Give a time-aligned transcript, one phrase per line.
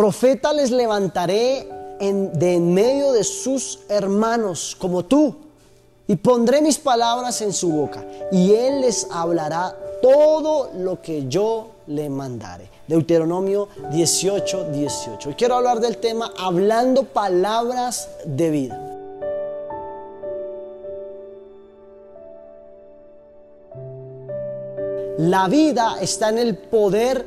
[0.00, 1.68] Profeta les levantaré
[2.00, 5.36] de en medio de sus hermanos como tú
[6.08, 8.02] y pondré mis palabras en su boca
[8.32, 12.70] y él les hablará todo lo que yo le mandare.
[12.88, 15.34] Deuteronomio 18, 18.
[15.36, 18.80] quiero hablar del tema hablando palabras de vida.
[25.18, 27.26] La vida está en el poder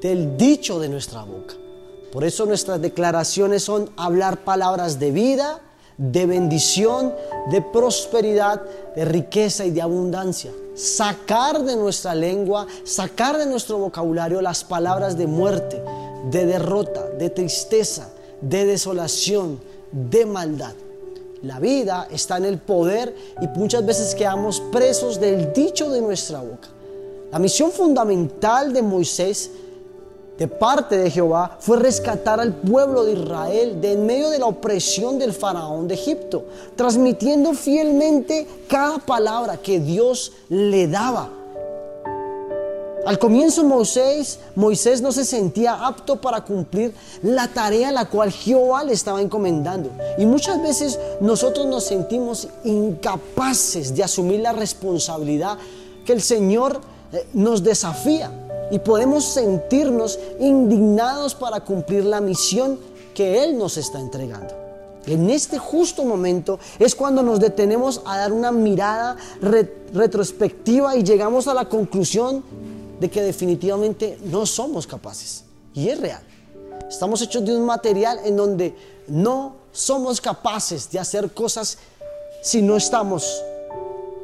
[0.00, 1.67] del dicho de nuestra boca.
[2.12, 5.60] Por eso nuestras declaraciones son hablar palabras de vida,
[5.98, 7.12] de bendición,
[7.50, 8.62] de prosperidad,
[8.94, 10.52] de riqueza y de abundancia.
[10.74, 15.82] Sacar de nuestra lengua, sacar de nuestro vocabulario las palabras de muerte,
[16.30, 18.08] de derrota, de tristeza,
[18.40, 19.60] de desolación,
[19.92, 20.74] de maldad.
[21.42, 26.40] La vida está en el poder y muchas veces quedamos presos del dicho de nuestra
[26.40, 26.68] boca.
[27.30, 29.50] La misión fundamental de Moisés
[30.38, 34.46] de parte de Jehová fue rescatar al pueblo de Israel de en medio de la
[34.46, 36.44] opresión del faraón de Egipto,
[36.76, 41.30] transmitiendo fielmente cada palabra que Dios le daba.
[43.04, 46.92] Al comienzo Moisés, Moisés no se sentía apto para cumplir
[47.22, 49.90] la tarea a la cual Jehová le estaba encomendando.
[50.18, 55.56] Y muchas veces nosotros nos sentimos incapaces de asumir la responsabilidad
[56.04, 56.80] que el Señor
[57.12, 58.30] eh, nos desafía
[58.70, 62.78] y podemos sentirnos indignados para cumplir la misión
[63.14, 64.54] que Él nos está entregando.
[65.06, 69.16] En este justo momento es cuando nos detenemos a dar una mirada
[69.92, 72.44] retrospectiva y llegamos a la conclusión
[73.00, 75.44] de que definitivamente no somos capaces.
[75.72, 76.22] Y es real.
[76.88, 78.74] Estamos hechos de un material en donde
[79.06, 81.78] no somos capaces de hacer cosas
[82.42, 83.42] si no estamos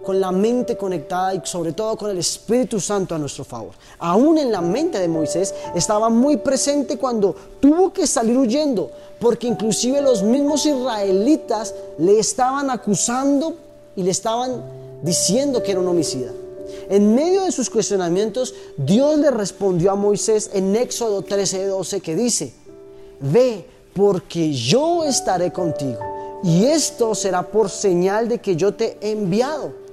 [0.05, 3.73] con la mente conectada y sobre todo con el Espíritu Santo a nuestro favor.
[3.99, 9.49] Aún en la mente de Moisés estaba muy presente cuando tuvo que salir huyendo, porque
[9.49, 13.57] inclusive los mismos israelitas le estaban acusando
[13.97, 14.63] y le estaban
[15.03, 16.31] diciendo que era un homicida.
[16.89, 22.53] En medio de sus cuestionamientos, Dios le respondió a Moisés en Éxodo 13:12 que dice,
[23.21, 26.01] ve porque yo estaré contigo
[26.43, 29.84] y esto será por señal de que yo te he enviado.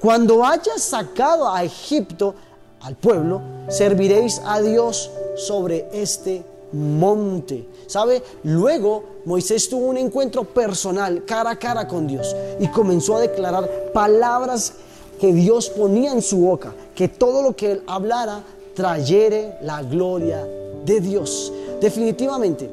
[0.00, 2.34] Cuando hayas sacado a Egipto,
[2.80, 7.66] al pueblo, serviréis a Dios sobre este monte.
[7.86, 8.22] ¿Sabe?
[8.42, 13.68] Luego Moisés tuvo un encuentro personal, cara a cara con Dios, y comenzó a declarar
[13.92, 14.74] palabras
[15.20, 18.42] que Dios ponía en su boca, que todo lo que él hablara
[18.74, 20.46] trayere la gloria
[20.84, 21.52] de Dios.
[21.80, 22.70] Definitivamente,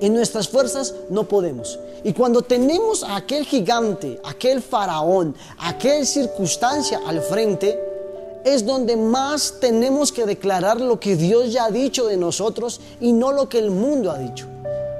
[0.00, 1.78] en nuestras fuerzas no podemos.
[2.04, 7.78] Y cuando tenemos a aquel gigante, aquel faraón, aquel circunstancia al frente,
[8.44, 13.12] es donde más tenemos que declarar lo que Dios ya ha dicho de nosotros y
[13.12, 14.46] no lo que el mundo ha dicho.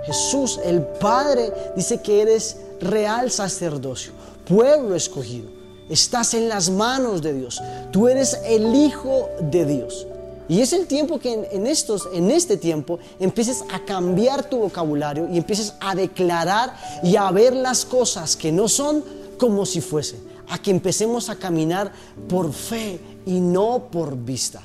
[0.04, 4.12] Jesús, el Padre, dice que eres real sacerdocio,
[4.46, 5.48] pueblo escogido.
[5.88, 7.60] Estás en las manos de Dios.
[7.90, 10.06] Tú eres el Hijo de Dios.
[10.50, 15.28] Y es el tiempo que en, estos, en este tiempo empieces a cambiar tu vocabulario
[15.32, 16.74] y empieces a declarar
[17.04, 19.04] y a ver las cosas que no son
[19.38, 20.18] como si fuesen.
[20.48, 21.92] A que empecemos a caminar
[22.28, 24.60] por fe y no por vista.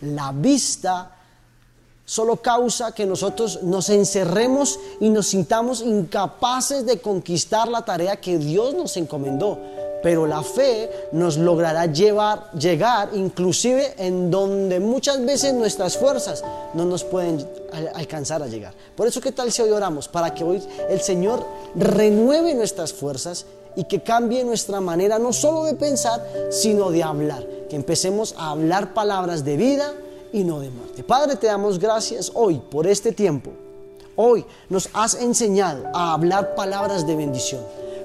[0.00, 1.14] La vista
[2.06, 8.38] solo causa que nosotros nos encerremos y nos sintamos incapaces de conquistar la tarea que
[8.38, 9.60] Dios nos encomendó
[10.02, 16.84] pero la fe nos logrará llevar, llegar inclusive en donde muchas veces nuestras fuerzas no
[16.84, 17.46] nos pueden
[17.94, 18.74] alcanzar a llegar.
[18.94, 20.08] Por eso, ¿qué tal si hoy oramos?
[20.08, 25.64] Para que hoy el Señor renueve nuestras fuerzas y que cambie nuestra manera no solo
[25.64, 27.44] de pensar, sino de hablar.
[27.68, 29.92] Que empecemos a hablar palabras de vida
[30.32, 31.02] y no de muerte.
[31.02, 33.50] Padre, te damos gracias hoy por este tiempo.
[34.16, 37.62] Hoy nos has enseñado a hablar palabras de bendición,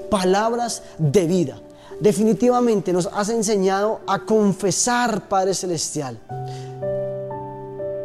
[0.09, 1.61] palabras de vida
[2.01, 6.17] definitivamente nos has enseñado a confesar, Padre Celestial.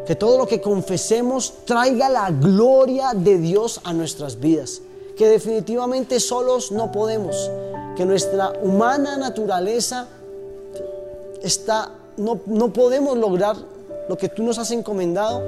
[0.06, 4.82] Que todo lo que confesemos traiga la gloria de Dios a nuestras vidas.
[5.16, 7.50] Que definitivamente solos no podemos.
[7.96, 10.06] Que nuestra humana naturaleza
[11.42, 13.56] está, no, no podemos lograr
[14.08, 15.42] lo que tú nos has encomendado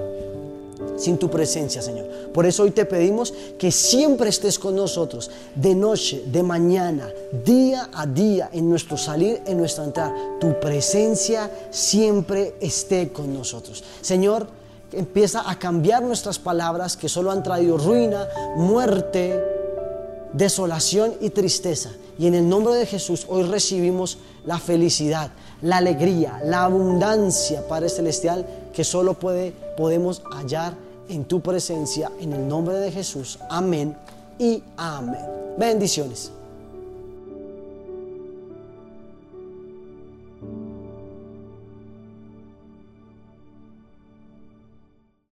[0.96, 2.06] sin tu presencia, Señor.
[2.32, 7.08] Por eso hoy te pedimos que siempre estés con nosotros, de noche, de mañana,
[7.44, 10.14] día a día, en nuestro salir, en nuestra entrada.
[10.40, 13.84] Tu presencia siempre esté con nosotros.
[14.00, 14.46] Señor,
[14.92, 18.26] empieza a cambiar nuestras palabras que solo han traído ruina,
[18.56, 19.38] muerte,
[20.32, 21.90] desolación y tristeza.
[22.19, 25.31] Y en el nombre de Jesús hoy recibimos la felicidad,
[25.62, 28.46] la alegría, la abundancia, Padre Celestial,
[28.78, 30.72] que solo puede, podemos hallar
[31.08, 33.40] en tu presencia, en el nombre de Jesús.
[33.50, 33.96] Amén
[34.38, 35.26] y amén.
[35.58, 36.30] Bendiciones.